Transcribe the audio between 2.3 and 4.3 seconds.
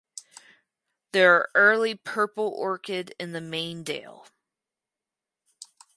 orchid in the main dale.